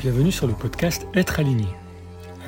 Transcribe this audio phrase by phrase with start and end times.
[0.00, 1.68] Bienvenue sur le podcast Être aligné,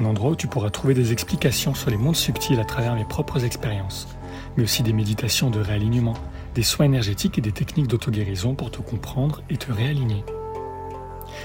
[0.00, 3.04] un endroit où tu pourras trouver des explications sur les mondes subtils à travers mes
[3.04, 4.08] propres expériences,
[4.56, 6.14] mais aussi des méditations de réalignement,
[6.54, 10.24] des soins énergétiques et des techniques d'auto-guérison pour te comprendre et te réaligner.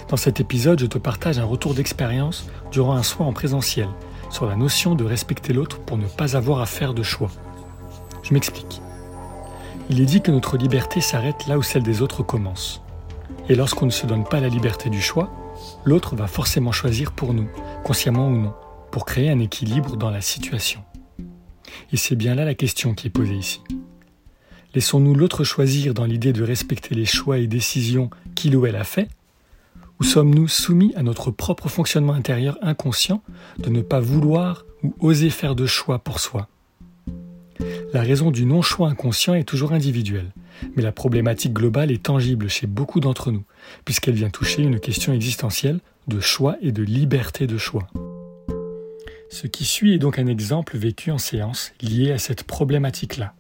[0.07, 3.89] Dans cet épisode, je te partage un retour d'expérience durant un soin en présentiel
[4.29, 7.31] sur la notion de respecter l'autre pour ne pas avoir à faire de choix.
[8.23, 8.81] Je m'explique.
[9.89, 12.81] Il est dit que notre liberté s'arrête là où celle des autres commence.
[13.49, 15.29] Et lorsqu'on ne se donne pas la liberté du choix,
[15.85, 17.49] l'autre va forcément choisir pour nous,
[17.83, 18.53] consciemment ou non,
[18.91, 20.83] pour créer un équilibre dans la situation.
[21.91, 23.61] Et c'est bien là la question qui est posée ici.
[24.75, 28.83] Laissons-nous l'autre choisir dans l'idée de respecter les choix et décisions qu'il ou elle a
[28.83, 29.07] fait
[29.99, 33.23] Ou sommes-nous soumis à notre propre fonctionnement intérieur inconscient
[33.57, 36.47] de ne pas vouloir ou oser faire de choix pour soi?
[37.93, 40.33] La raison du non-choix inconscient est toujours individuelle,
[40.75, 43.45] mais la problématique globale est tangible chez beaucoup d'entre nous,
[43.85, 47.87] puisqu'elle vient toucher une question existentielle de choix et de liberté de choix.
[49.29, 53.33] Ce qui suit est donc un exemple vécu en séance lié à cette problématique-là,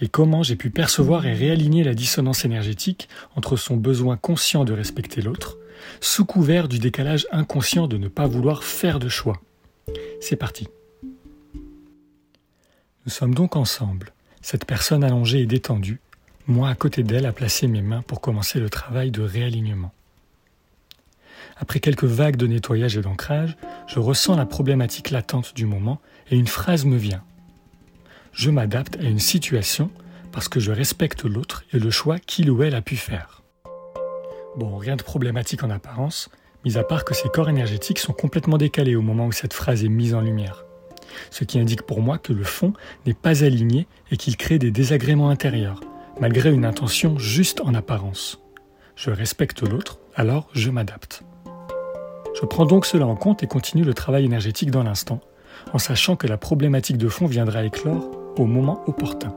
[0.00, 4.72] et comment j'ai pu percevoir et réaligner la dissonance énergétique entre son besoin conscient de
[4.72, 5.58] respecter l'autre,
[6.00, 9.40] sous couvert du décalage inconscient de ne pas vouloir faire de choix.
[10.20, 10.68] C'est parti.
[13.04, 16.00] Nous sommes donc ensemble, cette personne allongée et détendue,
[16.46, 19.92] moi à côté d'elle à placer mes mains pour commencer le travail de réalignement.
[21.56, 23.56] Après quelques vagues de nettoyage et d'ancrage,
[23.88, 27.24] je ressens la problématique latente du moment et une phrase me vient.
[28.32, 29.90] Je m'adapte à une situation
[30.30, 33.42] parce que je respecte l'autre et le choix qu'il ou elle a pu faire.
[34.56, 36.30] Bon, rien de problématique en apparence,
[36.64, 39.84] mis à part que ces corps énergétiques sont complètement décalés au moment où cette phrase
[39.84, 40.64] est mise en lumière.
[41.30, 42.72] Ce qui indique pour moi que le fond
[43.06, 45.80] n'est pas aligné et qu'il crée des désagréments intérieurs,
[46.20, 48.40] malgré une intention juste en apparence.
[48.96, 51.22] Je respecte l'autre, alors je m'adapte.
[52.40, 55.20] Je prends donc cela en compte et continue le travail énergétique dans l'instant,
[55.72, 59.34] en sachant que la problématique de fond viendra éclore au moment opportun.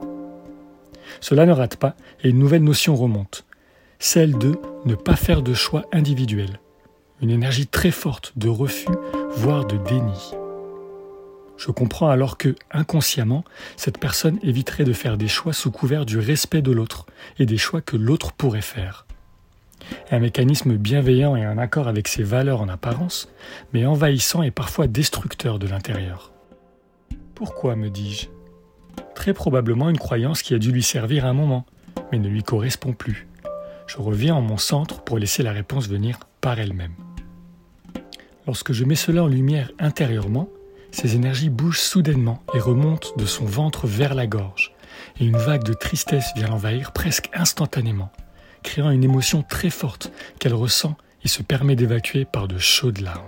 [1.22, 3.46] Cela ne rate pas et une nouvelle notion remonte,
[4.00, 4.56] celle de
[4.86, 6.60] ne pas faire de choix individuel,
[7.22, 8.88] une énergie très forte de refus,
[9.36, 10.36] voire de déni.
[11.58, 13.44] Je comprends alors que, inconsciemment,
[13.78, 17.06] cette personne éviterait de faire des choix sous couvert du respect de l'autre
[17.40, 19.06] et des choix que l'autre pourrait faire.
[20.12, 23.30] Un mécanisme bienveillant et en accord avec ses valeurs en apparence,
[23.74, 26.32] mais envahissant et parfois destructeur de l'intérieur.
[27.36, 28.28] Pourquoi, me dis-je?
[29.14, 31.66] Très probablement une croyance qui a dû lui servir un moment,
[32.12, 33.28] mais ne lui correspond plus.
[33.88, 36.96] Je reviens en mon centre pour laisser la réponse venir par elle-même.
[38.48, 40.50] Lorsque je mets cela en lumière intérieurement,
[40.96, 44.72] ces énergies bougent soudainement et remontent de son ventre vers la gorge,
[45.20, 48.14] et une vague de tristesse vient l'envahir presque instantanément,
[48.64, 50.96] créant une émotion très forte qu'elle ressent
[51.26, 53.28] et se permet d'évacuer par de chaudes larmes.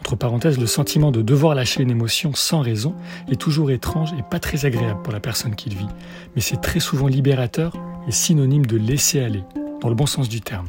[0.00, 2.96] Entre parenthèses, le sentiment de devoir lâcher une émotion sans raison
[3.30, 5.88] est toujours étrange et pas très agréable pour la personne qui le vit,
[6.34, 7.74] mais c'est très souvent libérateur
[8.08, 9.44] et synonyme de laisser aller,
[9.80, 10.68] dans le bon sens du terme.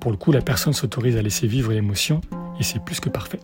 [0.00, 2.22] Pour le coup, la personne s'autorise à laisser vivre l'émotion
[2.58, 3.40] et c'est plus que parfait.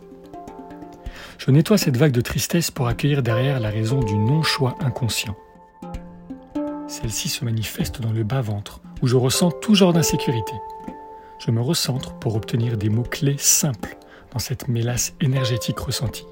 [1.43, 5.35] Je nettoie cette vague de tristesse pour accueillir derrière la raison du non-choix inconscient.
[6.87, 10.53] Celle-ci se manifeste dans le bas-ventre, où je ressens tout genre d'insécurité.
[11.43, 13.97] Je me recentre pour obtenir des mots-clés simples
[14.31, 16.27] dans cette mélasse énergétique ressentie.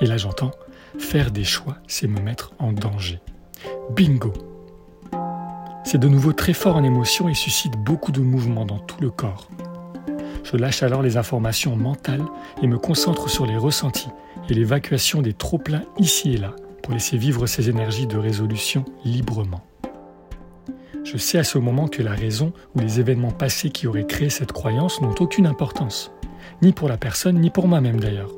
[0.00, 0.52] Et là j'entends,
[0.98, 3.20] faire des choix, c'est me mettre en danger.
[3.90, 4.32] Bingo
[5.84, 9.10] C'est de nouveau très fort en émotion et suscite beaucoup de mouvements dans tout le
[9.10, 9.50] corps.
[10.46, 12.24] Je lâche alors les informations mentales
[12.62, 14.10] et me concentre sur les ressentis
[14.48, 19.66] et l'évacuation des trop-pleins ici et là pour laisser vivre ces énergies de résolution librement.
[21.02, 24.30] Je sais à ce moment que la raison ou les événements passés qui auraient créé
[24.30, 26.12] cette croyance n'ont aucune importance,
[26.62, 28.30] ni pour la personne, ni pour moi-même d'ailleurs.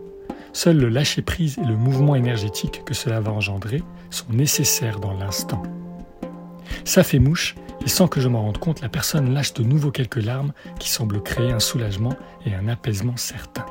[0.55, 5.63] Seul le lâcher-prise et le mouvement énergétique que cela va engendrer sont nécessaires dans l'instant.
[6.85, 9.91] Ça fait mouche et sans que je m'en rende compte, la personne lâche de nouveau
[9.91, 13.65] quelques larmes qui semblent créer un soulagement et un apaisement certain.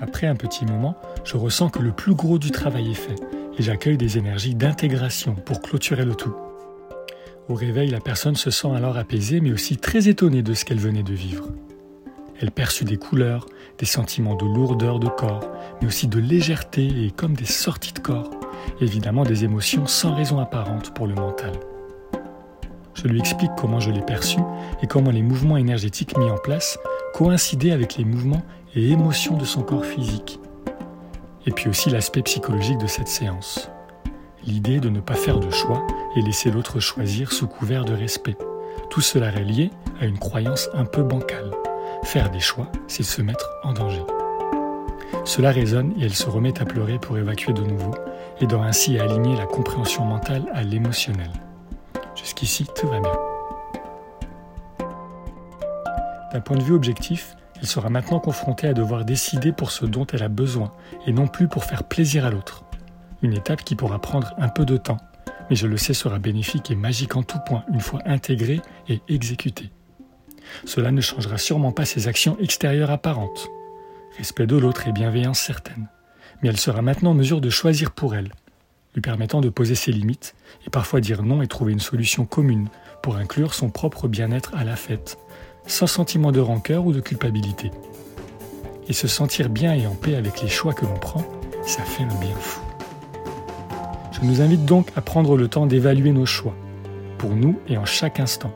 [0.00, 3.20] Après un petit moment, je ressens que le plus gros du travail est fait
[3.58, 6.34] et j'accueille des énergies d'intégration pour clôturer le tout.
[7.48, 10.80] Au réveil, la personne se sent alors apaisée mais aussi très étonnée de ce qu'elle
[10.80, 11.48] venait de vivre.
[12.40, 13.46] Elle perçut des couleurs,
[13.78, 15.44] des sentiments de lourdeur de corps,
[15.80, 18.30] mais aussi de légèreté et comme des sorties de corps,
[18.80, 21.52] évidemment des émotions sans raison apparente pour le mental.
[22.94, 24.38] Je lui explique comment je l'ai perçu
[24.82, 26.78] et comment les mouvements énergétiques mis en place
[27.14, 28.42] coïncidaient avec les mouvements
[28.74, 30.38] et émotions de son corps physique.
[31.46, 33.70] Et puis aussi l'aspect psychologique de cette séance.
[34.44, 35.86] L'idée de ne pas faire de choix
[36.16, 38.36] et laisser l'autre choisir sous couvert de respect,
[38.90, 39.70] Tout cela est lié
[40.00, 41.52] à une croyance un peu bancale.
[42.02, 44.02] Faire des choix, c'est se mettre en danger.
[45.24, 47.94] Cela résonne et elle se remet à pleurer pour évacuer de nouveau,
[48.40, 51.30] aidant ainsi à aligner la compréhension mentale à l'émotionnel.
[52.16, 53.12] Jusqu'ici, tout va bien.
[56.32, 60.06] D'un point de vue objectif, elle sera maintenant confrontée à devoir décider pour ce dont
[60.12, 60.70] elle a besoin
[61.06, 62.64] et non plus pour faire plaisir à l'autre.
[63.22, 64.96] Une étape qui pourra prendre un peu de temps,
[65.50, 69.02] mais je le sais sera bénéfique et magique en tout point une fois intégrée et
[69.08, 69.70] exécutée.
[70.64, 73.48] Cela ne changera sûrement pas ses actions extérieures apparentes.
[74.20, 75.88] Respect de l'autre et bienveillance certaine?
[76.42, 78.34] Mais elle sera maintenant en mesure de choisir pour elle,
[78.94, 80.34] lui permettant de poser ses limites
[80.66, 82.68] et parfois dire non et trouver une solution commune
[83.02, 85.16] pour inclure son propre bien-être à la fête,
[85.66, 87.70] sans sentiment de rancœur ou de culpabilité.
[88.88, 91.24] Et se sentir bien et en paix avec les choix que l'on prend,
[91.64, 92.60] ça fait un bien fou.
[94.12, 96.54] Je nous invite donc à prendre le temps d'évaluer nos choix,
[97.16, 98.52] pour nous et en chaque instant,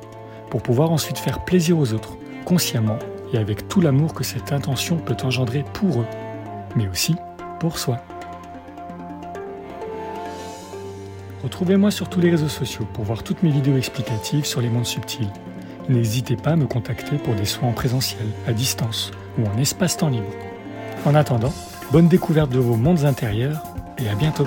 [0.50, 2.98] pour pouvoir ensuite faire plaisir aux autres, consciemment
[3.34, 6.06] et avec tout l'amour que cette intention peut engendrer pour eux,
[6.74, 7.14] mais aussi
[7.60, 7.98] pour soi.
[11.42, 14.86] Retrouvez-moi sur tous les réseaux sociaux pour voir toutes mes vidéos explicatives sur les mondes
[14.86, 15.28] subtils
[15.88, 20.08] n'hésitez pas à me contacter pour des soins en présentiel, à distance ou en espace-temps
[20.08, 20.30] libre.
[21.04, 21.52] En attendant,
[21.92, 23.62] bonne découverte de vos mondes intérieurs
[23.98, 24.46] et à bientôt